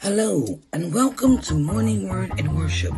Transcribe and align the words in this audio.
Hello, 0.00 0.60
and 0.74 0.92
welcome 0.92 1.38
to 1.38 1.54
Morning 1.54 2.06
Word 2.06 2.30
and 2.38 2.54
Worship, 2.54 2.92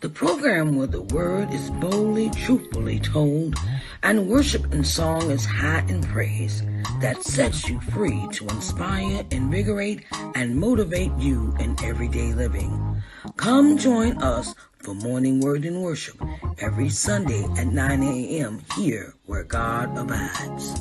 the 0.00 0.08
program 0.08 0.76
where 0.76 0.86
the 0.86 1.02
word 1.02 1.52
is 1.52 1.70
boldly, 1.72 2.30
truthfully 2.30 2.98
told, 2.98 3.54
and 4.02 4.28
worship 4.28 4.72
and 4.72 4.84
song 4.84 5.30
is 5.30 5.44
high 5.44 5.84
in 5.88 6.02
praise 6.02 6.62
that 7.02 7.22
sets 7.22 7.68
you 7.68 7.78
free 7.80 8.26
to 8.32 8.46
inspire, 8.46 9.26
invigorate, 9.30 10.06
and 10.34 10.56
motivate 10.56 11.12
you 11.18 11.54
in 11.60 11.76
everyday 11.84 12.32
living. 12.32 13.02
Come 13.36 13.76
join 13.76 14.16
us 14.22 14.54
for 14.78 14.94
Morning 14.94 15.40
Word 15.40 15.66
and 15.66 15.82
Worship 15.82 16.16
every 16.58 16.88
Sunday 16.88 17.44
at 17.58 17.66
9 17.66 18.02
a.m. 18.02 18.62
here 18.74 19.14
where 19.26 19.44
God 19.44 19.96
abides. 19.98 20.80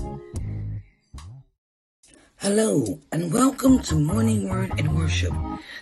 Hello, 2.40 3.00
and 3.12 3.34
welcome 3.34 3.80
to 3.80 3.96
Morning 3.96 4.48
Word 4.48 4.72
and 4.78 4.96
Worship, 4.96 5.34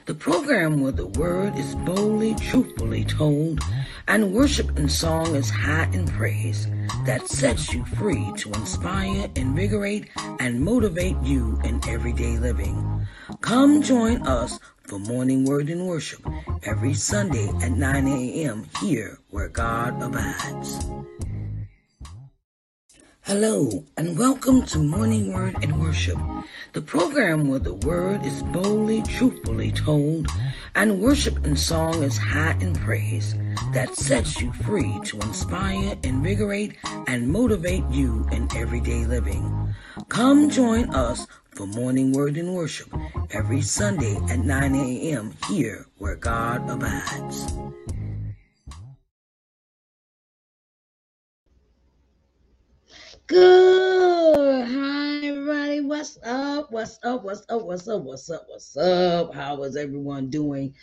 the 0.06 0.14
program 0.14 0.80
where 0.80 0.94
the 0.94 1.06
word 1.06 1.54
is 1.58 1.76
boldly, 1.76 2.34
truthfully 2.36 3.04
told, 3.04 3.60
and 4.08 4.34
worship 4.34 4.78
and 4.78 4.90
song 4.90 5.36
is 5.36 5.50
high 5.50 5.90
in 5.92 6.08
praise 6.08 6.70
that 7.06 7.28
sets 7.28 7.74
you 7.74 7.84
free 7.84 8.32
to 8.38 8.50
inspire, 8.54 9.30
invigorate, 9.36 10.08
and 10.40 10.62
motivate 10.62 11.18
you 11.22 11.60
in 11.66 11.82
everyday 11.90 12.38
living. 12.38 13.06
Come 13.42 13.82
join 13.82 14.26
us 14.26 14.58
for 14.84 14.98
Morning 14.98 15.44
Word 15.44 15.70
and 15.70 15.86
Worship 15.86 16.26
every 16.64 16.94
Sunday 16.94 17.50
at 17.62 17.72
9 17.72 18.08
a.m. 18.08 18.66
here 18.80 19.20
where 19.30 19.50
God 19.50 20.02
abides. 20.02 20.86
Hello, 23.28 23.84
and 23.98 24.20
welcome 24.20 24.62
to 24.68 24.78
Morning 24.78 25.34
Word 25.34 25.56
and 25.64 25.82
Worship, 25.82 26.20
the 26.74 26.82
program 26.84 27.48
where 27.48 27.58
the 27.58 27.74
word 27.74 28.24
is 28.24 28.44
boldly, 28.44 29.02
truthfully 29.02 29.72
told, 29.72 30.28
and 30.76 31.02
worship 31.02 31.44
and 31.44 31.58
song 31.58 32.04
is 32.04 32.20
high 32.20 32.56
in 32.62 32.76
praise 32.76 33.34
that 33.74 33.96
sets 33.96 34.40
you 34.40 34.54
free 34.54 35.00
to 35.06 35.20
inspire, 35.22 35.98
invigorate, 36.04 36.78
and 37.08 37.28
motivate 37.28 37.84
you 37.90 38.28
in 38.32 38.48
everyday 38.56 39.06
living. 39.06 39.74
Come 40.08 40.52
join 40.52 40.94
us 40.94 41.26
for 41.50 41.66
Morning 41.66 42.12
Word 42.12 42.38
and 42.38 42.54
Worship 42.54 42.94
every 43.32 43.64
Sunday 43.64 44.18
at 44.30 44.38
9 44.38 44.76
a.m. 44.76 45.34
here 45.50 45.88
where 45.98 46.16
God 46.16 46.70
abides. 46.70 47.58
Good. 53.28 54.68
Hi, 54.68 55.28
everybody. 55.28 55.82
What's 55.82 56.20
up? 56.24 56.72
What's 56.72 57.00
up? 57.04 57.24
What's 57.24 57.50
up? 57.50 57.64
What's 57.64 57.88
up? 57.88 58.04
What's 58.04 58.30
up? 58.30 58.46
What's 58.48 58.78
up? 58.78 59.34
How 59.34 59.64
is 59.64 59.76
everyone 59.76 60.30
doing? 60.30 60.76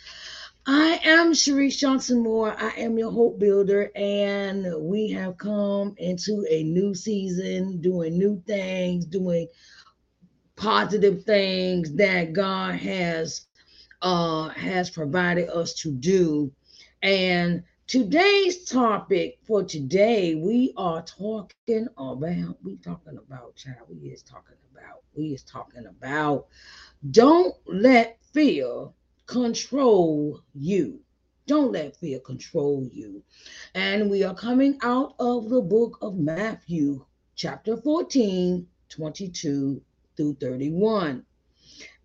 I 0.67 0.99
am 1.05 1.31
Sharise 1.31 1.77
Johnson 1.77 2.21
Moore. 2.21 2.53
I 2.57 2.71
am 2.79 2.97
your 2.97 3.11
hope 3.11 3.39
builder, 3.39 3.91
and 3.95 4.67
we 4.81 5.11
have 5.11 5.37
come 5.37 5.95
into 5.97 6.45
a 6.49 6.63
new 6.63 6.93
season, 6.93 7.79
doing 7.79 8.17
new 8.17 8.43
things, 8.45 9.05
doing 9.05 9.47
positive 10.57 11.23
things 11.23 11.93
that 11.95 12.33
God 12.33 12.75
has 12.75 13.45
uh 14.01 14.49
has 14.49 14.89
provided 14.89 15.47
us 15.47 15.75
to 15.75 15.93
do. 15.93 16.51
And 17.01 17.63
Today's 17.85 18.63
topic 18.63 19.39
for 19.45 19.61
today, 19.61 20.35
we 20.35 20.73
are 20.77 21.03
talking 21.03 21.87
about, 21.97 22.57
we 22.63 22.77
talking 22.77 23.17
about, 23.17 23.55
child, 23.57 23.87
we 23.89 24.09
is 24.09 24.23
talking 24.23 24.55
about, 24.73 25.01
we 25.15 25.33
is 25.33 25.43
talking 25.43 25.85
about, 25.85 26.47
don't 27.11 27.53
let 27.67 28.17
fear 28.33 28.87
control 29.25 30.41
you. 30.55 31.01
Don't 31.45 31.73
let 31.73 31.97
fear 31.97 32.19
control 32.19 32.87
you. 32.91 33.21
And 33.75 34.09
we 34.09 34.23
are 34.23 34.33
coming 34.33 34.77
out 34.81 35.15
of 35.19 35.49
the 35.49 35.61
book 35.61 35.97
of 36.01 36.17
Matthew, 36.17 37.05
chapter 37.35 37.75
14, 37.75 38.65
22 38.87 39.81
through 40.15 40.37
31. 40.39 41.25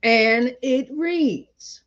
And 0.03 0.56
it 0.61 0.88
reads, 0.93 1.83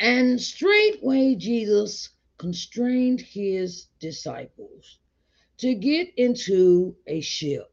and 0.00 0.40
straightway 0.40 1.34
Jesus 1.34 2.10
constrained 2.38 3.20
his 3.20 3.86
disciples 3.98 4.98
to 5.58 5.74
get 5.74 6.08
into 6.16 6.94
a 7.06 7.20
ship 7.20 7.72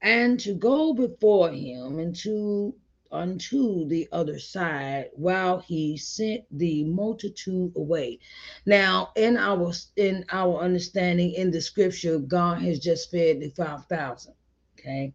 and 0.00 0.40
to 0.40 0.54
go 0.54 0.94
before 0.94 1.50
him 1.50 1.98
into 1.98 2.74
unto 3.12 3.86
the 3.88 4.08
other 4.12 4.38
side 4.38 5.10
while 5.14 5.60
he 5.60 5.96
sent 5.96 6.44
the 6.50 6.84
multitude 6.84 7.72
away. 7.76 8.18
Now 8.64 9.12
in 9.16 9.36
our 9.36 9.72
in 9.96 10.24
our 10.30 10.60
understanding 10.60 11.32
in 11.32 11.50
the 11.50 11.60
scripture 11.60 12.18
god 12.18 12.62
has 12.62 12.78
just 12.78 13.10
fed 13.10 13.40
the 13.40 13.50
5000 13.50 14.34
okay? 14.78 15.12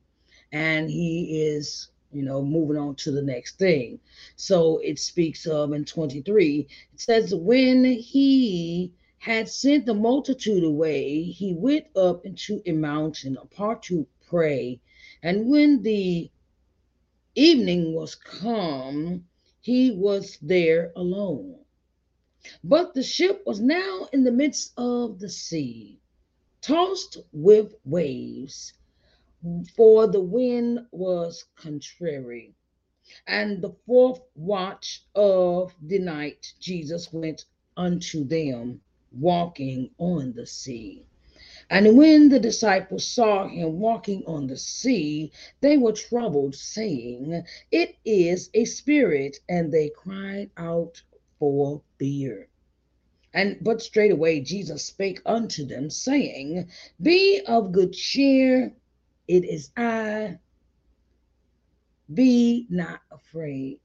And 0.51 0.89
he 0.89 1.41
is 1.41 1.89
you 2.13 2.23
know, 2.23 2.41
moving 2.41 2.77
on 2.77 2.95
to 2.95 3.11
the 3.11 3.21
next 3.21 3.57
thing. 3.57 3.99
So 4.35 4.79
it 4.79 4.99
speaks 4.99 5.45
of 5.45 5.73
in 5.73 5.85
23, 5.85 6.67
it 6.93 6.99
says, 6.99 7.33
When 7.33 7.83
he 7.85 8.93
had 9.19 9.47
sent 9.47 9.85
the 9.85 9.93
multitude 9.93 10.63
away, 10.63 11.23
he 11.23 11.53
went 11.53 11.85
up 11.95 12.25
into 12.25 12.61
a 12.65 12.71
mountain 12.71 13.37
apart 13.37 13.83
to 13.83 14.07
pray. 14.27 14.79
And 15.23 15.47
when 15.47 15.83
the 15.83 16.31
evening 17.35 17.93
was 17.93 18.15
come, 18.15 19.25
he 19.61 19.91
was 19.91 20.37
there 20.41 20.91
alone. 20.95 21.59
But 22.63 22.95
the 22.95 23.03
ship 23.03 23.43
was 23.45 23.59
now 23.59 24.09
in 24.11 24.23
the 24.23 24.31
midst 24.31 24.73
of 24.75 25.19
the 25.19 25.29
sea, 25.29 25.99
tossed 26.61 27.17
with 27.31 27.75
waves 27.85 28.73
for 29.75 30.07
the 30.07 30.21
wind 30.21 30.85
was 30.91 31.45
contrary. 31.55 32.53
And 33.27 33.61
the 33.61 33.75
fourth 33.85 34.21
watch 34.35 35.03
of 35.15 35.73
the 35.81 35.99
night, 35.99 36.53
Jesus 36.59 37.11
went 37.11 37.45
unto 37.75 38.23
them, 38.23 38.81
walking 39.11 39.89
on 39.97 40.33
the 40.33 40.45
sea. 40.45 41.05
And 41.69 41.97
when 41.97 42.29
the 42.29 42.39
disciples 42.39 43.07
saw 43.07 43.47
him 43.47 43.79
walking 43.79 44.23
on 44.25 44.47
the 44.47 44.57
sea, 44.57 45.31
they 45.61 45.77
were 45.77 45.93
troubled, 45.93 46.55
saying, 46.55 47.43
It 47.71 47.95
is 48.05 48.49
a 48.53 48.65
spirit. 48.65 49.39
And 49.49 49.71
they 49.71 49.89
cried 49.89 50.51
out 50.57 51.01
for 51.39 51.81
fear. 51.97 52.47
And 53.33 53.57
but 53.61 53.81
straightway 53.81 54.41
Jesus 54.41 54.83
spake 54.83 55.21
unto 55.25 55.65
them, 55.65 55.89
saying, 55.89 56.69
Be 57.01 57.41
of 57.47 57.71
good 57.71 57.93
cheer, 57.93 58.73
it 59.27 59.45
is 59.45 59.71
I. 59.77 60.37
Be 62.13 62.67
not 62.69 63.01
afraid. 63.11 63.79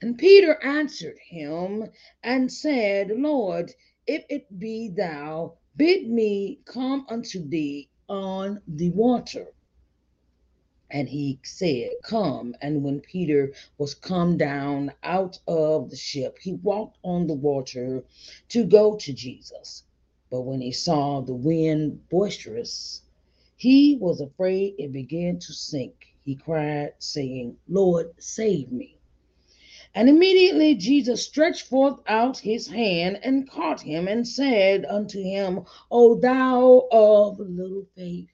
And 0.00 0.16
Peter 0.18 0.62
answered 0.62 1.18
him 1.18 1.84
and 2.22 2.52
said, 2.52 3.10
Lord, 3.10 3.72
if 4.06 4.24
it 4.28 4.58
be 4.58 4.88
thou, 4.88 5.58
bid 5.76 6.08
me 6.08 6.60
come 6.64 7.06
unto 7.08 7.46
thee 7.48 7.90
on 8.08 8.60
the 8.68 8.90
water. 8.90 9.54
And 10.90 11.08
he 11.08 11.40
said, 11.42 11.90
Come. 12.04 12.54
And 12.62 12.84
when 12.84 13.00
Peter 13.00 13.52
was 13.78 13.94
come 13.94 14.36
down 14.36 14.92
out 15.02 15.38
of 15.48 15.90
the 15.90 15.96
ship, 15.96 16.38
he 16.40 16.54
walked 16.54 16.98
on 17.02 17.26
the 17.26 17.34
water 17.34 18.04
to 18.50 18.64
go 18.64 18.96
to 18.96 19.12
Jesus. 19.12 19.84
But 20.30 20.42
when 20.42 20.60
he 20.60 20.72
saw 20.72 21.22
the 21.22 21.34
wind 21.34 22.08
boisterous, 22.10 23.01
he 23.62 23.96
was 24.00 24.20
afraid 24.20 24.74
and 24.80 24.92
began 24.92 25.38
to 25.38 25.52
sink. 25.52 26.16
He 26.24 26.34
cried, 26.34 26.94
saying, 26.98 27.56
Lord, 27.68 28.10
save 28.18 28.72
me. 28.72 28.98
And 29.94 30.08
immediately 30.08 30.74
Jesus 30.74 31.24
stretched 31.24 31.68
forth 31.68 32.00
out 32.08 32.38
his 32.38 32.66
hand 32.66 33.20
and 33.22 33.48
caught 33.48 33.80
him 33.80 34.08
and 34.08 34.26
said 34.26 34.84
unto 34.84 35.22
him, 35.22 35.60
O 35.92 36.16
thou 36.16 36.88
of 36.90 37.38
little 37.38 37.86
faith, 37.94 38.32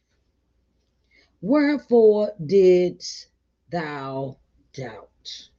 wherefore 1.43 2.33
didst 2.47 3.27
thou 3.71 4.39
doubt? 4.73 5.51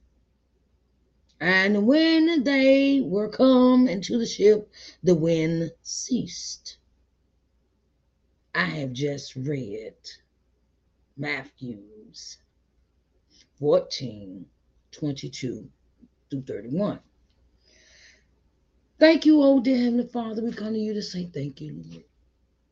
And 1.40 1.86
when 1.86 2.42
they 2.42 3.02
were 3.02 3.28
come 3.28 3.86
into 3.86 4.18
the 4.18 4.26
ship, 4.26 4.68
the 5.04 5.14
wind 5.14 5.70
ceased. 5.82 6.78
I 8.60 8.64
have 8.64 8.92
just 8.92 9.36
read 9.36 9.94
Matthew's 11.16 12.36
14 13.58 14.44
22 14.92 15.66
through 16.28 16.42
31. 16.42 17.00
Thank 18.98 19.24
you, 19.24 19.42
oh 19.42 19.60
dear 19.60 19.78
Heavenly 19.78 20.08
Father. 20.08 20.42
We 20.42 20.52
come 20.52 20.74
to 20.74 20.78
you 20.78 20.92
to 20.92 21.00
say 21.00 21.30
thank 21.32 21.62
you, 21.62 21.82
Lord. 21.88 22.04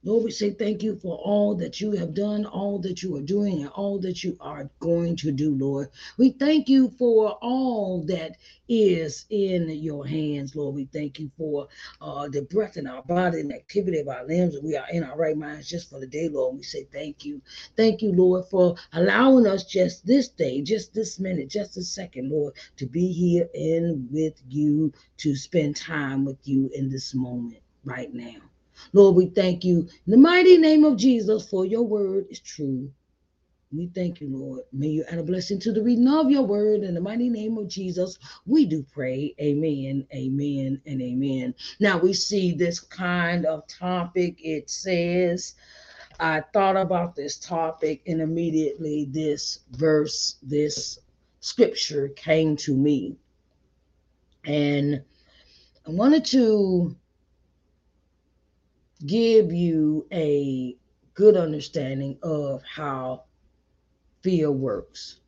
Lord, 0.04 0.24
we 0.24 0.30
say 0.30 0.50
thank 0.50 0.84
you 0.84 0.96
for 0.96 1.18
all 1.18 1.56
that 1.56 1.80
you 1.80 1.92
have 1.92 2.14
done, 2.14 2.46
all 2.46 2.78
that 2.78 3.02
you 3.02 3.16
are 3.16 3.20
doing, 3.20 3.62
and 3.62 3.70
all 3.70 3.98
that 3.98 4.22
you 4.22 4.36
are 4.40 4.70
going 4.78 5.16
to 5.16 5.32
do, 5.32 5.54
Lord. 5.56 5.88
We 6.16 6.30
thank 6.30 6.68
you 6.68 6.90
for 6.90 7.32
all 7.42 8.04
that 8.04 8.36
is 8.68 9.26
in 9.30 9.68
your 9.70 10.06
hands, 10.06 10.54
Lord. 10.54 10.76
We 10.76 10.84
thank 10.84 11.18
you 11.18 11.30
for 11.36 11.66
uh, 12.00 12.28
the 12.28 12.42
breath 12.42 12.76
in 12.76 12.86
our 12.86 13.02
body 13.02 13.40
and 13.40 13.52
activity 13.52 13.98
of 13.98 14.08
our 14.08 14.24
limbs, 14.24 14.56
we 14.62 14.76
are 14.76 14.88
in 14.90 15.02
our 15.02 15.16
right 15.16 15.36
minds 15.36 15.68
just 15.68 15.90
for 15.90 15.98
the 15.98 16.06
day, 16.06 16.28
Lord. 16.28 16.56
We 16.56 16.62
say 16.62 16.84
thank 16.92 17.24
you. 17.24 17.42
Thank 17.76 18.00
you, 18.00 18.12
Lord, 18.12 18.46
for 18.46 18.76
allowing 18.92 19.48
us 19.48 19.64
just 19.64 20.06
this 20.06 20.28
day, 20.28 20.62
just 20.62 20.94
this 20.94 21.18
minute, 21.18 21.50
just 21.50 21.76
a 21.76 21.82
second, 21.82 22.30
Lord, 22.30 22.54
to 22.76 22.86
be 22.86 23.12
here 23.12 23.48
and 23.52 24.08
with 24.12 24.40
you, 24.48 24.92
to 25.18 25.34
spend 25.34 25.76
time 25.76 26.24
with 26.24 26.38
you 26.46 26.70
in 26.72 26.88
this 26.88 27.14
moment 27.14 27.62
right 27.84 28.12
now. 28.14 28.38
Lord, 28.92 29.16
we 29.16 29.26
thank 29.26 29.64
you 29.64 29.88
in 30.06 30.10
the 30.10 30.16
mighty 30.16 30.58
name 30.58 30.84
of 30.84 30.96
Jesus 30.96 31.48
for 31.48 31.64
your 31.64 31.82
word 31.82 32.26
is 32.30 32.40
true. 32.40 32.90
We 33.70 33.88
thank 33.94 34.20
you, 34.22 34.28
Lord. 34.28 34.62
May 34.72 34.88
you 34.88 35.04
add 35.10 35.18
a 35.18 35.22
blessing 35.22 35.60
to 35.60 35.72
the 35.72 35.82
reading 35.82 36.08
of 36.08 36.30
your 36.30 36.42
word 36.42 36.82
in 36.82 36.94
the 36.94 37.00
mighty 37.02 37.28
name 37.28 37.58
of 37.58 37.68
Jesus. 37.68 38.18
We 38.46 38.64
do 38.64 38.82
pray. 38.94 39.34
Amen, 39.40 40.06
amen, 40.14 40.80
and 40.86 41.02
amen. 41.02 41.54
Now 41.78 41.98
we 41.98 42.14
see 42.14 42.52
this 42.52 42.80
kind 42.80 43.44
of 43.44 43.66
topic. 43.66 44.38
It 44.42 44.70
says, 44.70 45.54
I 46.18 46.42
thought 46.54 46.78
about 46.78 47.14
this 47.14 47.38
topic, 47.38 48.02
and 48.06 48.22
immediately 48.22 49.06
this 49.10 49.60
verse, 49.72 50.38
this 50.42 50.98
scripture 51.40 52.08
came 52.16 52.56
to 52.56 52.74
me. 52.74 53.16
And 54.44 55.02
I 55.86 55.90
wanted 55.90 56.24
to 56.26 56.96
give 59.06 59.52
you 59.52 60.06
a 60.12 60.76
good 61.14 61.36
understanding 61.36 62.18
of 62.22 62.62
how 62.62 63.24
fear 64.22 64.50
works. 64.50 65.20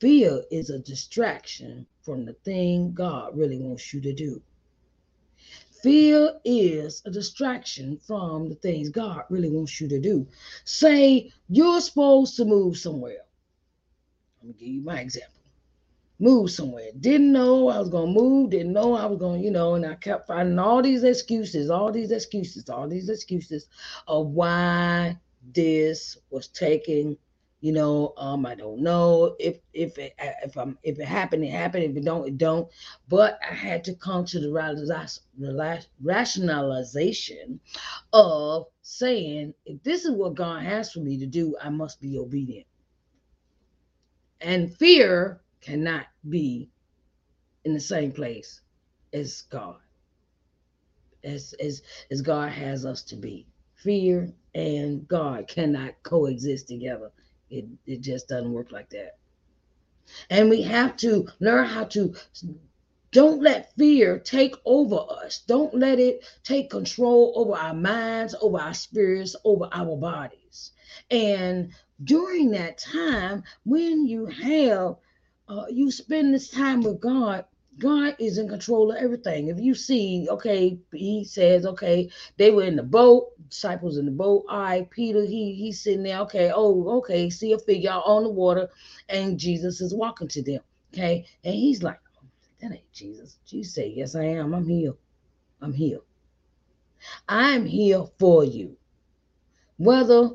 Fear 0.00 0.42
is 0.50 0.70
a 0.70 0.78
distraction 0.78 1.86
from 2.02 2.24
the 2.24 2.32
thing 2.32 2.92
God 2.92 3.36
really 3.36 3.58
wants 3.58 3.92
you 3.92 4.00
to 4.00 4.12
do. 4.12 4.42
Fear 5.82 6.38
is 6.44 7.02
a 7.06 7.10
distraction 7.10 7.98
from 7.98 8.48
the 8.48 8.54
things 8.56 8.90
God 8.90 9.24
really 9.30 9.50
wants 9.50 9.80
you 9.80 9.88
to 9.88 10.00
do. 10.00 10.26
Say 10.64 11.32
you're 11.48 11.80
supposed 11.80 12.36
to 12.36 12.44
move 12.44 12.76
somewhere. 12.76 13.24
Let 14.42 14.48
me 14.48 14.54
give 14.58 14.68
you 14.68 14.82
my 14.82 15.00
example 15.00 15.39
move 16.20 16.50
somewhere. 16.50 16.90
Didn't 17.00 17.32
know 17.32 17.68
I 17.70 17.78
was 17.78 17.88
gonna 17.88 18.12
move, 18.12 18.50
didn't 18.50 18.74
know 18.74 18.94
I 18.94 19.06
was 19.06 19.18
gonna, 19.18 19.40
you 19.40 19.50
know, 19.50 19.74
and 19.74 19.86
I 19.86 19.94
kept 19.94 20.26
finding 20.26 20.58
all 20.58 20.82
these 20.82 21.02
excuses, 21.02 21.70
all 21.70 21.90
these 21.90 22.10
excuses, 22.10 22.68
all 22.68 22.86
these 22.86 23.08
excuses 23.08 23.66
of 24.06 24.28
why 24.28 25.18
this 25.54 26.18
was 26.30 26.48
taking, 26.48 27.16
you 27.62 27.72
know, 27.72 28.12
um, 28.18 28.44
I 28.44 28.54
don't 28.54 28.82
know 28.82 29.34
if 29.38 29.60
if 29.72 29.96
it 29.98 30.14
if 30.18 30.56
I'm 30.56 30.78
if 30.82 30.98
it 30.98 31.06
happened, 31.06 31.44
it 31.44 31.52
happened. 31.52 31.84
If 31.84 31.96
it 31.96 32.04
don't, 32.04 32.28
it 32.28 32.36
don't. 32.38 32.68
But 33.08 33.38
I 33.42 33.54
had 33.54 33.82
to 33.84 33.94
come 33.94 34.26
to 34.26 34.38
the 34.38 34.52
rationalization 36.02 37.60
of 38.12 38.66
saying, 38.82 39.54
if 39.64 39.82
this 39.82 40.04
is 40.04 40.12
what 40.12 40.34
God 40.34 40.62
has 40.62 40.92
for 40.92 41.00
me 41.00 41.18
to 41.18 41.26
do, 41.26 41.56
I 41.62 41.70
must 41.70 42.00
be 42.00 42.18
obedient. 42.18 42.66
And 44.42 44.74
fear 44.76 45.40
cannot 45.60 46.06
be 46.28 46.70
in 47.64 47.74
the 47.74 47.80
same 47.80 48.12
place 48.12 48.60
as 49.12 49.42
God, 49.42 49.76
as, 51.24 51.54
as, 51.60 51.82
as 52.10 52.22
God 52.22 52.50
has 52.50 52.86
us 52.86 53.02
to 53.04 53.16
be. 53.16 53.46
Fear 53.76 54.32
and 54.54 55.06
God 55.08 55.48
cannot 55.48 56.02
coexist 56.02 56.68
together. 56.68 57.10
It, 57.50 57.66
it 57.86 58.00
just 58.00 58.28
doesn't 58.28 58.52
work 58.52 58.72
like 58.72 58.90
that. 58.90 59.16
And 60.28 60.50
we 60.50 60.62
have 60.62 60.96
to 60.98 61.28
learn 61.40 61.66
how 61.66 61.84
to 61.84 62.14
don't 63.12 63.42
let 63.42 63.74
fear 63.76 64.18
take 64.20 64.54
over 64.64 65.04
us. 65.08 65.40
Don't 65.46 65.74
let 65.74 65.98
it 65.98 66.24
take 66.44 66.70
control 66.70 67.32
over 67.36 67.54
our 67.54 67.74
minds, 67.74 68.34
over 68.40 68.60
our 68.60 68.74
spirits, 68.74 69.34
over 69.44 69.68
our 69.72 69.96
bodies. 69.96 70.72
And 71.10 71.72
during 72.04 72.52
that 72.52 72.78
time, 72.78 73.42
when 73.64 74.06
you 74.06 74.26
have 74.26 74.96
uh, 75.50 75.66
you 75.68 75.90
spend 75.90 76.32
this 76.32 76.48
time 76.48 76.80
with 76.80 77.00
God, 77.00 77.44
God 77.78 78.14
is 78.20 78.38
in 78.38 78.48
control 78.48 78.92
of 78.92 78.98
everything. 78.98 79.48
If 79.48 79.58
you 79.58 79.74
see, 79.74 80.28
okay, 80.30 80.78
he 80.92 81.24
says, 81.24 81.66
okay, 81.66 82.08
they 82.36 82.52
were 82.52 82.62
in 82.62 82.76
the 82.76 82.84
boat, 82.84 83.30
disciples 83.48 83.98
in 83.98 84.04
the 84.04 84.12
boat. 84.12 84.44
Right, 84.48 84.88
Peter, 84.88 85.24
he 85.24 85.54
he's 85.54 85.82
sitting 85.82 86.04
there. 86.04 86.20
Okay, 86.20 86.52
oh, 86.54 86.98
okay, 86.98 87.30
see 87.30 87.52
a 87.52 87.58
figure 87.58 87.90
on 87.90 88.22
the 88.22 88.30
water, 88.30 88.68
and 89.08 89.38
Jesus 89.38 89.80
is 89.80 89.92
walking 89.92 90.28
to 90.28 90.42
them. 90.42 90.60
Okay, 90.94 91.26
and 91.42 91.54
he's 91.54 91.82
like, 91.82 91.98
oh, 92.18 92.28
that 92.60 92.72
ain't 92.72 92.92
Jesus. 92.92 93.38
Jesus 93.44 93.74
said, 93.74 93.90
yes, 93.92 94.14
I 94.14 94.24
am. 94.24 94.54
I'm 94.54 94.68
here. 94.68 94.94
I'm 95.60 95.72
here. 95.72 96.00
I'm 97.28 97.66
here 97.66 98.04
for 98.20 98.44
you. 98.44 98.76
Whether 99.78 100.30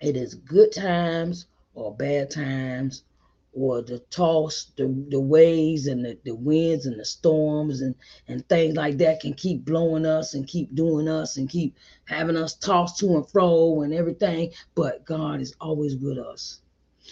it 0.00 0.16
is 0.16 0.34
good 0.34 0.72
times 0.72 1.46
or 1.74 1.94
bad 1.94 2.30
times 2.30 3.04
or 3.52 3.82
the 3.82 3.98
toss, 4.10 4.72
the, 4.76 4.86
the 5.08 5.20
waves 5.20 5.86
and 5.86 6.04
the, 6.04 6.18
the 6.24 6.34
winds 6.34 6.86
and 6.86 6.98
the 6.98 7.04
storms 7.04 7.80
and, 7.80 7.94
and 8.28 8.48
things 8.48 8.76
like 8.76 8.98
that 8.98 9.20
can 9.20 9.34
keep 9.34 9.64
blowing 9.64 10.06
us 10.06 10.34
and 10.34 10.46
keep 10.46 10.74
doing 10.74 11.08
us 11.08 11.36
and 11.36 11.48
keep 11.48 11.76
having 12.04 12.36
us 12.36 12.54
tossed 12.54 12.98
to 12.98 13.16
and 13.16 13.28
fro 13.28 13.82
and 13.82 13.94
everything. 13.94 14.52
But 14.74 15.04
God 15.04 15.40
is 15.40 15.54
always 15.60 15.96
with 15.96 16.18
us. 16.18 16.60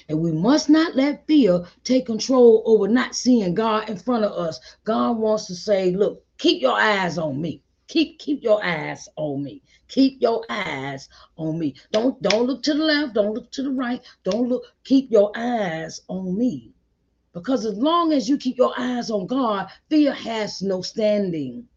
And 0.09 0.21
we 0.21 0.31
must 0.31 0.69
not 0.69 0.95
let 0.95 1.27
fear 1.27 1.65
take 1.83 2.07
control 2.07 2.63
over 2.67 2.87
not 2.87 3.15
seeing 3.15 3.55
God 3.55 3.89
in 3.89 3.97
front 3.97 4.25
of 4.25 4.33
us. 4.33 4.61
God 4.85 5.17
wants 5.17 5.47
to 5.47 5.55
say, 5.55 5.91
look, 5.91 6.23
keep 6.39 6.61
your 6.61 6.79
eyes 6.79 7.17
on 7.19 7.41
me. 7.41 7.63
Keep 7.89 8.19
keep 8.19 8.43
your 8.43 8.65
eyes 8.65 9.09
on 9.17 9.45
me. 9.45 9.63
Keep 9.89 10.21
your 10.21 10.45
eyes 10.49 11.09
on 11.37 11.59
me. 11.59 11.75
Don't 11.93 12.21
don't 12.21 12.47
look 12.47 12.63
to 12.65 12.75
the 12.75 12.85
left, 12.85 13.15
don't 13.15 13.35
look 13.35 13.51
to 13.53 13.63
the 13.63 13.71
right. 13.71 14.03
Don't 14.25 14.49
look 14.49 14.65
keep 14.85 15.11
your 15.11 15.31
eyes 15.37 16.01
on 16.09 16.37
me. 16.37 16.75
Because 17.33 17.65
as 17.65 17.77
long 17.77 18.13
as 18.13 18.29
you 18.29 18.39
keep 18.39 18.59
your 18.59 18.73
eyes 18.77 19.11
on 19.11 19.27
God, 19.27 19.69
fear 19.89 20.13
has 20.13 20.63
no 20.63 20.83
standing. 20.83 21.69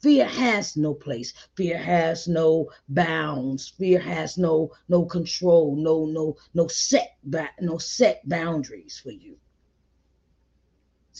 Fear 0.00 0.26
has 0.26 0.76
no 0.76 0.94
place. 0.94 1.32
Fear 1.54 1.78
has 1.78 2.26
no 2.26 2.70
bounds. 2.88 3.68
Fear 3.68 4.00
has 4.00 4.36
no 4.36 4.72
no 4.88 5.04
control, 5.04 5.76
no 5.76 6.06
no 6.06 6.36
no 6.54 6.66
set 6.68 7.16
no 7.60 7.78
set 7.78 8.28
boundaries 8.28 8.98
for 8.98 9.10
you. 9.10 9.38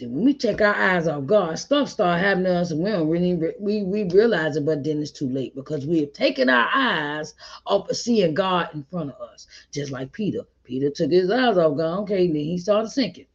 See, 0.01 0.07
when 0.07 0.25
we 0.25 0.33
take 0.33 0.63
our 0.63 0.75
eyes 0.75 1.07
off 1.07 1.27
God, 1.27 1.59
stuff 1.59 1.91
start 1.91 2.21
happening 2.21 2.47
to 2.47 2.55
us, 2.61 2.71
and 2.71 2.83
we 2.83 2.91
don't 2.91 3.11
really 3.11 3.35
we 3.61 3.83
we 3.83 4.05
realize 4.05 4.57
it, 4.57 4.65
but 4.65 4.83
then 4.83 5.03
it's 5.03 5.11
too 5.11 5.29
late 5.29 5.55
because 5.55 5.87
we 5.87 6.01
have 6.01 6.15
taken 6.15 6.49
our 6.49 6.71
eyes 6.73 7.35
off 7.67 7.91
of 7.91 7.97
seeing 7.99 8.33
God 8.33 8.71
in 8.73 8.83
front 8.85 9.11
of 9.11 9.21
us, 9.21 9.47
just 9.71 9.93
like 9.93 10.11
Peter. 10.11 10.41
Peter 10.65 10.89
took 10.89 11.11
his 11.11 11.31
eyes 11.31 11.59
off 11.59 11.77
God. 11.77 11.99
Okay, 11.99 12.29
then 12.29 12.37
he 12.37 12.57
started 12.57 12.89
sinking. 12.89 13.27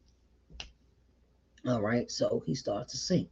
All 1.67 1.83
right, 1.83 2.09
so 2.09 2.41
he 2.47 2.55
started 2.55 2.87
to 2.89 2.97
sink. 2.97 3.29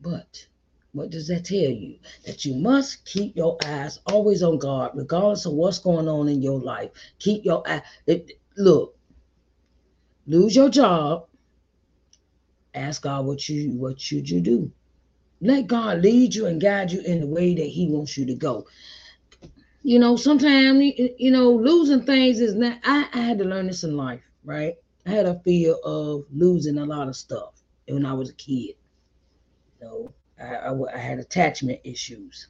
But 0.00 0.46
what 0.92 1.10
does 1.10 1.26
that 1.26 1.44
tell 1.44 1.56
you? 1.56 1.98
That 2.24 2.44
you 2.44 2.54
must 2.54 3.04
keep 3.04 3.34
your 3.34 3.58
eyes 3.64 3.98
always 4.06 4.44
on 4.44 4.58
God, 4.58 4.92
regardless 4.94 5.44
of 5.44 5.54
what's 5.54 5.80
going 5.80 6.06
on 6.06 6.28
in 6.28 6.40
your 6.40 6.60
life. 6.60 6.92
Keep 7.18 7.44
your 7.44 7.68
eye. 7.68 7.82
It, 8.06 8.38
look, 8.56 8.96
lose 10.28 10.54
your 10.54 10.68
job 10.68 11.26
ask 12.74 13.02
God 13.02 13.26
what 13.26 13.48
you 13.48 13.70
what 13.72 14.00
should 14.00 14.28
you 14.28 14.40
do. 14.40 14.70
Let 15.40 15.66
God 15.66 16.02
lead 16.02 16.34
you 16.34 16.46
and 16.46 16.60
guide 16.60 16.92
you 16.92 17.00
in 17.00 17.20
the 17.20 17.26
way 17.26 17.54
that 17.54 17.66
He 17.66 17.88
wants 17.88 18.16
you 18.16 18.26
to 18.26 18.34
go. 18.34 18.66
You 19.82 19.98
know, 19.98 20.16
sometimes 20.16 20.92
you 21.18 21.30
know 21.30 21.50
losing 21.52 22.04
things 22.04 22.40
is 22.40 22.54
not. 22.54 22.78
I, 22.84 23.08
I 23.12 23.18
had 23.18 23.38
to 23.38 23.44
learn 23.44 23.66
this 23.66 23.84
in 23.84 23.96
life, 23.96 24.22
right? 24.44 24.74
I 25.06 25.10
had 25.10 25.26
a 25.26 25.40
fear 25.40 25.74
of 25.84 26.24
losing 26.32 26.78
a 26.78 26.84
lot 26.84 27.08
of 27.08 27.16
stuff 27.16 27.54
when 27.88 28.04
I 28.04 28.12
was 28.12 28.28
a 28.28 28.34
kid. 28.34 28.76
You 29.80 29.82
know, 29.82 30.14
I, 30.40 30.54
I, 30.54 30.94
I 30.94 30.98
had 30.98 31.18
attachment 31.18 31.80
issues, 31.84 32.48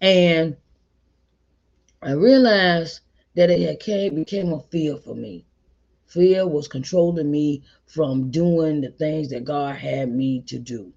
and 0.00 0.56
I 2.02 2.12
realized 2.12 3.00
that 3.34 3.50
it 3.50 3.80
came 3.80 4.14
became 4.14 4.52
a 4.52 4.60
fear 4.60 4.96
for 4.96 5.14
me. 5.14 5.44
Fear 6.06 6.46
was 6.46 6.68
controlling 6.68 7.30
me 7.30 7.62
from 7.86 8.30
doing 8.30 8.80
the 8.80 8.90
things 8.90 9.30
that 9.30 9.44
God 9.44 9.76
had 9.76 10.10
me 10.10 10.40
to 10.42 10.58
do. 10.58 10.92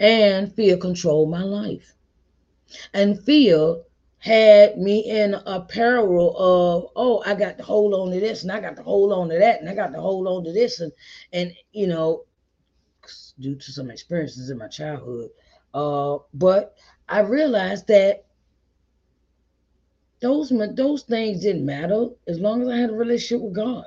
And 0.00 0.52
fear 0.54 0.76
controlled 0.76 1.30
my 1.30 1.42
life. 1.42 1.94
And 2.94 3.22
fear 3.22 3.76
had 4.18 4.78
me 4.78 5.00
in 5.00 5.34
a 5.34 5.60
peril 5.60 6.36
of, 6.36 6.90
oh, 6.96 7.22
I 7.26 7.34
got 7.34 7.58
to 7.58 7.64
hold 7.64 7.92
on 7.92 8.10
to 8.12 8.20
this 8.20 8.42
and 8.42 8.52
I 8.52 8.60
got 8.60 8.76
to 8.76 8.82
hold 8.82 9.12
on 9.12 9.28
to 9.28 9.38
that 9.38 9.60
and 9.60 9.68
I 9.68 9.74
got 9.74 9.92
to 9.92 10.00
hold 10.00 10.26
on 10.26 10.44
to 10.44 10.52
this. 10.52 10.80
And, 10.80 10.92
and 11.32 11.52
you 11.72 11.86
know, 11.86 12.24
due 13.40 13.56
to 13.56 13.72
some 13.72 13.90
experiences 13.90 14.50
in 14.50 14.58
my 14.58 14.68
childhood, 14.68 15.30
Uh, 15.74 16.18
but 16.34 16.76
I 17.08 17.20
realized 17.20 17.86
that 17.88 18.24
those 20.22 20.52
those 20.74 21.02
things 21.02 21.42
didn't 21.42 21.66
matter 21.66 22.06
as 22.28 22.38
long 22.38 22.62
as 22.62 22.68
I 22.68 22.76
had 22.76 22.90
a 22.90 22.94
relationship 22.94 23.42
with 23.44 23.54
God. 23.54 23.84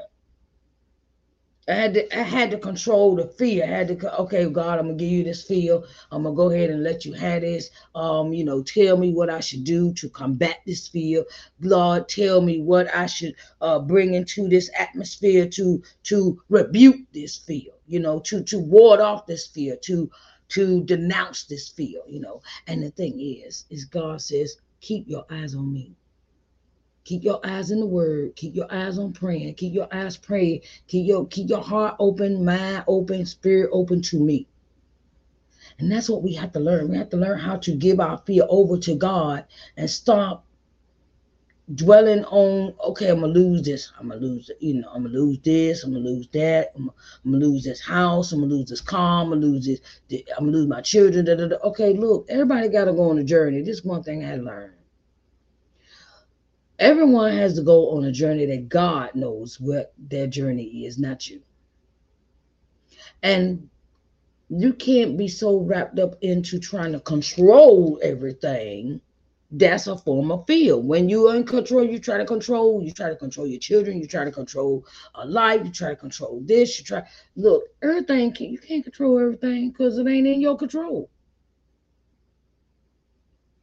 I 1.68 1.74
had 1.74 1.94
to 1.96 2.20
I 2.20 2.24
had 2.24 2.52
to 2.52 2.60
control 2.60 3.16
the 3.16 3.26
fear. 3.26 3.64
I 3.64 3.68
had 3.68 3.88
to 3.88 4.20
okay, 4.20 4.46
God, 4.50 4.78
I'm 4.78 4.88
gonna 4.88 4.98
give 4.98 5.10
you 5.10 5.24
this 5.24 5.44
fear. 5.44 5.82
I'm 6.12 6.24
gonna 6.24 6.36
go 6.36 6.52
ahead 6.52 6.70
and 6.70 6.84
let 6.84 7.06
you 7.06 7.14
have 7.14 7.42
this. 7.42 7.72
Um, 7.96 8.34
you 8.34 8.44
know, 8.44 8.62
tell 8.62 8.98
me 8.98 9.14
what 9.14 9.30
I 9.30 9.40
should 9.40 9.64
do 9.64 9.94
to 9.94 10.10
combat 10.10 10.58
this 10.66 10.88
fear. 10.90 11.24
Lord, 11.62 12.10
tell 12.10 12.42
me 12.42 12.62
what 12.62 12.94
I 12.94 13.06
should 13.06 13.36
uh 13.62 13.80
bring 13.80 14.14
into 14.14 14.48
this 14.50 14.70
atmosphere 14.78 15.48
to 15.50 15.82
to 16.04 16.40
rebuke 16.50 17.00
this 17.14 17.38
fear, 17.38 17.72
you 17.88 18.00
know, 18.02 18.20
to 18.20 18.44
to 18.44 18.60
ward 18.60 19.00
off 19.00 19.26
this 19.26 19.48
fear, 19.48 19.78
to 19.84 20.12
to 20.50 20.84
denounce 20.84 21.46
this 21.46 21.70
fear, 21.70 22.02
you 22.08 22.20
know. 22.20 22.42
And 22.68 22.84
the 22.84 22.92
thing 22.92 23.20
is, 23.20 23.66
is 23.70 23.86
God 23.86 24.22
says, 24.22 24.58
keep 24.82 25.08
your 25.08 25.26
eyes 25.32 25.56
on 25.56 25.74
me. 25.74 25.96
Keep 27.06 27.24
your 27.24 27.40
eyes 27.46 27.70
in 27.70 27.80
the 27.80 27.86
word. 27.86 28.36
Keep 28.36 28.56
your 28.56 28.72
eyes 28.74 28.98
on 28.98 29.14
praying. 29.14 29.54
Keep 29.54 29.76
your 29.76 29.88
eyes 29.92 30.18
praying. 30.18 30.62
Keep 30.88 31.08
your 31.08 31.28
keep 31.28 31.50
your 31.50 31.62
heart 31.62 31.96
open, 32.00 32.44
mind 32.44 32.84
open, 32.88 33.28
spirit 33.28 33.70
open 33.72 34.02
to 34.02 34.20
me. 34.20 34.48
And 35.78 35.92
that's 35.92 36.10
what 36.10 36.24
we 36.24 36.34
have 36.34 36.52
to 36.54 36.60
learn. 36.60 36.90
We 36.90 36.98
have 36.98 37.12
to 37.12 37.18
learn 37.18 37.38
how 37.38 37.58
to 37.58 37.76
give 37.76 38.00
our 38.00 38.18
fear 38.26 38.44
over 38.50 38.78
to 38.80 38.96
God 38.96 39.46
and 39.78 39.88
stop 39.88 40.46
dwelling 41.76 42.26
on, 42.26 42.74
okay, 42.84 43.10
I'm 43.10 43.22
gonna 43.22 43.34
lose 43.34 43.62
this. 43.62 43.92
I'm 44.00 44.08
gonna 44.08 44.22
lose, 44.22 44.50
you 44.60 44.82
know, 44.82 44.90
I'm 44.90 45.04
gonna 45.04 45.14
lose 45.14 45.38
this. 45.44 45.84
I'm 45.84 45.94
gonna 45.94 46.06
lose 46.06 46.28
that. 46.34 46.72
I'm, 46.76 46.90
I'm 47.24 47.34
gonna 47.34 47.46
lose 47.46 47.64
this 47.64 47.82
house. 47.82 48.32
I'm 48.32 48.40
gonna 48.40 48.52
lose 48.52 48.70
this 48.70 48.82
car. 48.82 49.22
I'm 49.22 49.30
gonna 49.30 49.42
lose 49.42 49.68
this. 49.68 49.80
I'm 50.36 50.46
gonna 50.46 50.58
lose 50.58 50.68
my 50.68 50.82
children. 50.82 51.26
Da, 51.26 51.36
da, 51.36 51.50
da. 51.50 51.58
Okay, 51.58 51.94
look, 51.94 52.26
everybody 52.30 52.68
got 52.68 52.86
to 52.86 52.94
go 52.94 53.12
on 53.12 53.20
a 53.20 53.24
journey. 53.24 53.62
This 53.62 53.84
one 53.84 54.02
thing 54.02 54.26
I 54.26 54.38
learned 54.38 54.74
Everyone 56.80 57.32
has 57.32 57.56
to 57.56 57.62
go 57.62 57.92
on 57.92 58.04
a 58.04 58.12
journey 58.12 58.46
that 58.48 58.68
God 58.68 59.16
knows 59.16 59.60
what 59.60 59.94
their 59.98 60.28
journey 60.28 60.86
is, 60.86 60.98
not 61.00 61.28
you. 61.30 61.42
And 63.24 63.70
you 64.50 64.74
can't 64.74 65.18
be 65.18 65.28
so 65.28 65.60
wrapped 65.60 66.00
up 66.00 66.16
into 66.22 66.60
trying 66.60 66.92
to 66.92 67.00
control 67.00 68.00
everything. 68.04 69.00
That's 69.52 69.88
a 69.88 69.98
form 69.98 70.32
of 70.32 70.46
fear. 70.48 70.78
When 70.78 71.08
you 71.08 71.30
are 71.30 71.36
in 71.36 71.46
control, 71.46 71.84
you 71.84 71.98
try 71.98 72.18
to 72.18 72.26
control, 72.26 72.84
you 72.84 72.92
try 72.92 73.10
to 73.10 73.16
control 73.16 73.48
your 73.48 73.60
children, 73.60 74.02
you 74.02 74.08
try 74.08 74.26
to 74.26 74.32
control 74.32 74.86
a 75.16 75.26
life, 75.26 75.62
you 75.64 75.72
try 75.72 75.90
to 75.90 75.96
control 75.96 76.42
this, 76.44 76.78
you 76.78 76.84
try 76.86 77.04
look, 77.36 77.64
everything 77.82 78.34
can 78.34 78.52
you 78.52 78.58
can't 78.58 78.84
control 78.84 79.18
everything 79.18 79.70
because 79.70 79.98
it 79.98 80.08
ain't 80.08 80.28
in 80.28 80.42
your 80.42 80.58
control. 80.58 81.10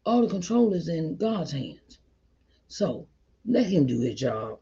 All 0.06 0.22
the 0.22 0.28
control 0.28 0.72
is 0.72 0.88
in 0.88 1.16
God's 1.16 1.52
hands. 1.52 1.98
So 2.72 3.06
let 3.44 3.66
him 3.66 3.86
do 3.86 4.00
his 4.00 4.14
job. 4.14 4.58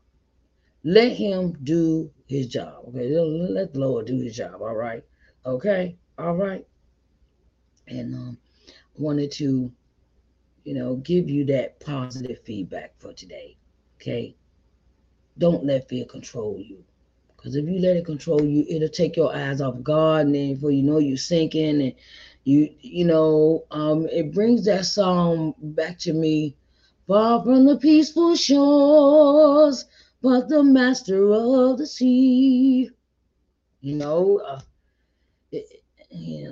Let 0.82 1.12
him 1.12 1.56
do 1.62 2.10
his 2.26 2.48
job. 2.48 2.86
Okay. 2.88 3.08
Let 3.08 3.72
the 3.72 3.78
Lord 3.80 4.06
do 4.06 4.18
his 4.18 4.36
job. 4.36 4.60
All 4.60 4.74
right. 4.74 5.04
Okay. 5.46 5.96
All 6.18 6.34
right. 6.34 6.66
And 7.86 8.14
um 8.14 8.38
wanted 8.96 9.30
to, 9.32 9.72
you 10.64 10.74
know, 10.74 10.96
give 10.96 11.30
you 11.30 11.44
that 11.46 11.78
positive 11.78 12.40
feedback 12.44 12.94
for 12.98 13.12
today. 13.12 13.56
Okay. 14.00 14.34
Don't 15.38 15.64
let 15.64 15.88
fear 15.88 16.04
control 16.04 16.58
you. 16.58 16.84
Because 17.36 17.54
if 17.54 17.64
you 17.66 17.78
let 17.78 17.96
it 17.96 18.04
control 18.04 18.44
you, 18.44 18.66
it'll 18.68 18.88
take 18.88 19.16
your 19.16 19.34
eyes 19.34 19.60
off 19.60 19.82
God, 19.82 20.26
and 20.26 20.34
then 20.34 20.54
before 20.54 20.72
you 20.72 20.82
know 20.82 20.98
you're 20.98 21.16
sinking, 21.16 21.80
and 21.80 21.94
you 22.44 22.74
you 22.80 23.04
know, 23.04 23.64
um, 23.70 24.06
it 24.08 24.34
brings 24.34 24.64
that 24.66 24.84
song 24.84 25.54
back 25.60 25.98
to 26.00 26.12
me 26.12 26.56
far 27.06 27.42
from 27.42 27.66
the 27.66 27.76
peaceful 27.76 28.36
shores, 28.36 29.84
but 30.22 30.48
the 30.48 30.62
master 30.62 31.32
of 31.32 31.78
the 31.78 31.86
sea. 31.86 32.90
You 33.80 33.96
know, 33.96 34.38
uh, 34.46 34.60
it, 35.52 35.82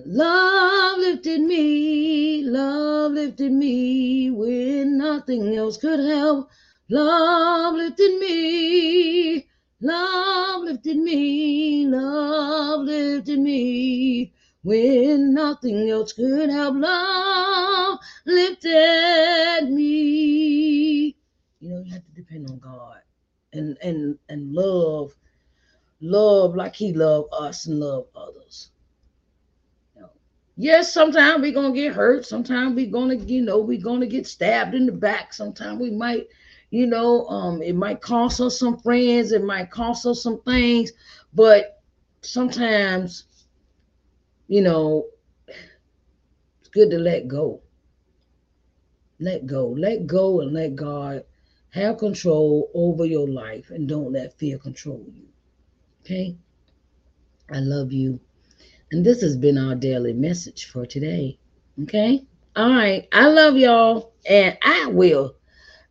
love 0.07 0.99
lifted 0.99 1.41
me, 1.41 2.43
love 2.43 3.13
lifted 3.13 3.53
me 3.53 4.31
when 4.31 4.99
nothing 4.99 5.55
else 5.57 5.77
could 5.77 6.01
help. 6.01 6.49
Love 6.91 7.75
lifted 7.75 8.19
me, 8.19 9.47
love 9.81 10.63
lifted 10.63 10.97
me, 10.97 11.87
love 11.87 12.81
lifted 12.81 13.39
me 13.39 14.33
when 14.63 15.35
nothing 15.35 15.91
else 15.91 16.13
could 16.13 16.51
help. 16.51 16.75
Love 16.77 17.99
lifted 18.27 19.71
me. 19.71 19.98
Depend 22.29 22.51
on 22.51 22.59
God 22.59 22.99
and 23.53 23.77
and 23.83 24.19
and 24.29 24.53
love, 24.53 25.15
love 26.01 26.55
like 26.55 26.75
He 26.75 26.93
loved 26.93 27.29
us 27.33 27.67
and 27.67 27.81
love 27.81 28.07
others. 28.15 28.71
You 29.95 30.03
know, 30.03 30.11
yes, 30.57 30.93
sometimes 30.93 31.43
we're 31.43 31.53
gonna 31.53 31.75
get 31.75 31.95
hurt. 31.95 32.27
Sometimes 32.27 32.75
we're 32.75 32.91
gonna, 32.91 33.17
you 33.17 33.43
know, 33.43 33.59
we're 33.59 33.81
gonna 33.81 34.07
get 34.07 34.27
stabbed 34.27 34.75
in 34.75 34.87
the 34.87 34.93
back. 34.93 35.33
Sometimes 35.33 35.81
we 35.81 35.91
might, 35.91 36.29
you 36.71 36.87
know, 36.87 37.27
um, 37.29 37.63
it 37.63 37.75
might 37.75 38.01
cost 38.01 38.41
us 38.41 38.59
some 38.59 38.79
friends. 38.79 39.33
It 39.33 39.45
might 39.45 39.71
cost 39.71 40.07
us 40.07 40.23
some 40.23 40.41
things, 40.43 40.93
but 41.35 41.83
sometimes 42.23 43.25
you 44.51 44.63
know, 44.63 45.05
it's 46.61 46.71
good 46.71 46.91
to 46.91 46.99
let 46.99 47.29
go. 47.29 47.61
Let 49.21 49.47
go. 49.47 49.69
Let 49.69 50.07
go 50.07 50.41
and 50.41 50.55
let 50.55 50.75
God 50.75 51.25
have 51.71 51.99
control 51.99 52.71
over 52.75 53.05
your 53.05 53.29
life 53.29 53.71
and 53.71 53.89
don't 53.89 54.13
let 54.13 54.39
fear 54.39 54.59
control 54.59 55.05
you. 55.13 55.27
Okay? 56.03 56.37
I 57.53 57.61
love 57.61 57.93
you. 57.93 58.21
And 58.91 59.05
this 59.05 59.21
has 59.21 59.37
been 59.37 59.59
our 59.59 59.75
daily 59.75 60.13
message 60.13 60.67
for 60.67 60.87
today. 60.87 61.39
Okay? 61.83 62.25
All 62.57 62.71
right. 62.71 63.07
I 63.13 63.29
love 63.29 63.57
y'all. 63.57 64.13
And 64.27 64.57
I 64.63 64.87
will 64.87 65.37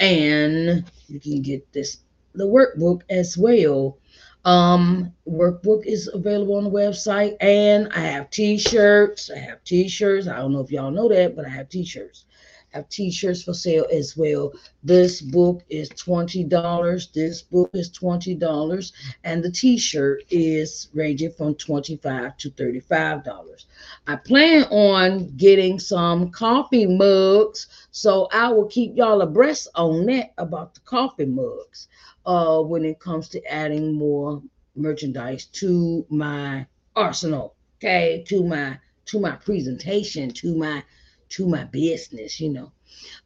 and 0.00 0.84
you 1.08 1.18
can 1.18 1.40
get 1.40 1.72
this 1.72 2.00
the 2.34 2.44
workbook 2.46 3.02
as 3.10 3.36
well 3.38 3.98
um 4.44 5.12
workbook 5.26 5.86
is 5.86 6.10
available 6.12 6.56
on 6.56 6.64
the 6.64 6.70
website 6.70 7.36
and 7.40 7.88
i 7.92 8.00
have 8.00 8.28
t-shirts 8.30 9.30
i 9.30 9.38
have 9.38 9.62
t-shirts 9.64 10.28
i 10.28 10.36
don't 10.36 10.52
know 10.52 10.60
if 10.60 10.70
y'all 10.70 10.90
know 10.90 11.08
that 11.08 11.34
but 11.34 11.46
i 11.46 11.48
have 11.48 11.68
t-shirts 11.68 12.26
I 12.74 12.78
have 12.78 12.88
t-shirts 12.88 13.44
for 13.44 13.54
sale 13.54 13.86
as 13.92 14.16
well. 14.16 14.52
This 14.82 15.20
book 15.20 15.62
is 15.68 15.88
$20. 15.90 17.12
This 17.12 17.42
book 17.42 17.70
is 17.72 17.88
$20 17.90 18.92
and 19.22 19.44
the 19.44 19.50
t-shirt 19.50 20.24
is 20.28 20.88
ranging 20.92 21.30
from 21.30 21.54
25 21.54 22.36
to 22.38 22.50
$35. 22.50 23.64
I 24.08 24.16
plan 24.16 24.64
on 24.64 25.36
getting 25.36 25.78
some 25.78 26.30
coffee 26.32 26.86
mugs, 26.86 27.68
so 27.92 28.26
I 28.32 28.48
will 28.50 28.66
keep 28.66 28.96
y'all 28.96 29.22
abreast 29.22 29.68
on 29.76 30.06
that 30.06 30.32
about 30.36 30.74
the 30.74 30.80
coffee 30.80 31.26
mugs 31.26 31.86
uh 32.26 32.60
when 32.60 32.84
it 32.84 32.98
comes 33.00 33.28
to 33.30 33.44
adding 33.52 33.92
more 33.94 34.42
merchandise 34.76 35.46
to 35.46 36.06
my 36.10 36.66
arsenal, 36.96 37.54
okay, 37.78 38.24
to 38.28 38.44
my 38.44 38.78
to 39.06 39.20
my 39.20 39.32
presentation, 39.32 40.30
to 40.30 40.54
my 40.56 40.82
to 41.30 41.46
my 41.48 41.64
business, 41.64 42.40
you 42.40 42.50
know. 42.52 42.72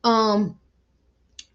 Um, 0.04 0.58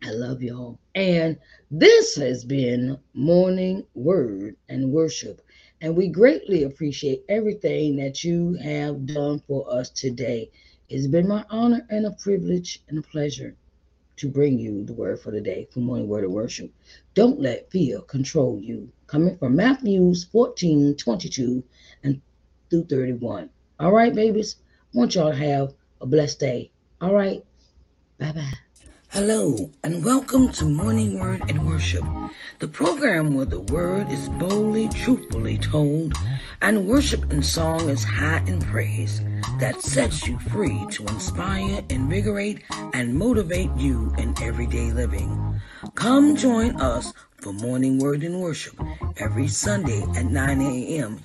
I 0.03 0.11
love 0.11 0.41
y'all. 0.43 0.79
And 0.95 1.37
this 1.71 2.15
has 2.15 2.43
been 2.45 2.99
Morning 3.13 3.85
Word 3.95 4.55
and 4.69 4.91
Worship. 4.91 5.41
And 5.81 5.95
we 5.95 6.07
greatly 6.09 6.63
appreciate 6.63 7.23
everything 7.29 7.95
that 7.97 8.23
you 8.23 8.55
have 8.55 9.05
done 9.05 9.39
for 9.47 9.71
us 9.71 9.89
today. 9.89 10.51
It's 10.89 11.07
been 11.07 11.27
my 11.27 11.45
honor 11.49 11.85
and 11.89 12.05
a 12.05 12.11
privilege 12.11 12.81
and 12.87 12.99
a 12.99 13.01
pleasure 13.01 13.55
to 14.17 14.29
bring 14.29 14.59
you 14.59 14.83
the 14.83 14.93
word 14.93 15.19
for 15.19 15.31
the 15.31 15.41
day 15.41 15.67
for 15.71 15.79
Morning 15.79 16.07
Word 16.07 16.23
of 16.25 16.31
Worship. 16.31 16.71
Don't 17.13 17.39
let 17.39 17.71
fear 17.71 18.01
control 18.01 18.59
you. 18.59 18.91
Coming 19.07 19.37
from 19.37 19.55
Matthews 19.55 20.23
14 20.25 20.95
22 20.95 21.63
and 22.03 22.21
through 22.69 22.85
31. 22.85 23.49
All 23.79 23.91
right, 23.91 24.13
babies. 24.13 24.55
I 24.93 24.97
want 24.97 25.15
y'all 25.15 25.31
to 25.31 25.37
have 25.37 25.73
a 26.01 26.05
blessed 26.05 26.39
day. 26.39 26.71
All 27.01 27.13
right. 27.13 27.43
Bye 28.17 28.31
bye. 28.31 28.53
Hello, 29.13 29.69
and 29.83 30.03
welcome 30.03 30.51
to 30.53 30.65
Morning 30.65 31.19
Word 31.19 31.43
and 31.47 31.67
Worship, 31.67 32.03
the 32.57 32.67
program 32.67 33.35
where 33.35 33.45
the 33.45 33.59
word 33.59 34.09
is 34.09 34.27
boldly, 34.27 34.89
truthfully 34.89 35.59
told, 35.59 36.15
and 36.63 36.87
worship 36.87 37.31
and 37.31 37.45
song 37.45 37.89
is 37.89 38.03
high 38.03 38.43
in 38.47 38.59
praise 38.59 39.21
that 39.59 39.83
sets 39.83 40.27
you 40.27 40.39
free 40.39 40.83
to 40.89 41.05
inspire, 41.05 41.83
invigorate, 41.89 42.63
and 42.95 43.13
motivate 43.13 43.69
you 43.77 44.11
in 44.17 44.33
everyday 44.41 44.91
living. 44.91 45.61
Come 45.93 46.35
join 46.35 46.75
us 46.81 47.13
for 47.37 47.53
Morning 47.53 47.99
Word 47.99 48.23
and 48.23 48.41
Worship 48.41 48.79
every 49.17 49.47
Sunday 49.47 50.01
at 50.15 50.25
9 50.25 50.59
a.m. 50.59 51.19